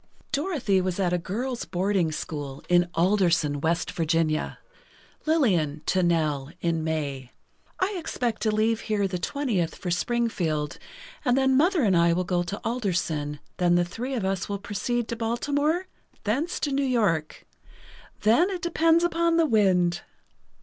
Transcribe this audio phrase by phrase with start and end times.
[0.31, 4.57] Dorothy was at a girls' boarding school, in Alderson, West Virginia.
[5.27, 7.31] Lillian to Nell, in May:
[7.79, 10.79] "I expect to leave here the 20th for Springfield
[11.23, 14.57] and then Mother and I will go to Alderson, then the three of us will
[14.57, 20.01] proceed to Baltimore—thence to New York—then it depends upon the wind."